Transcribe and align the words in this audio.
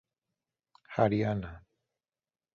Haryana. 0.95 1.63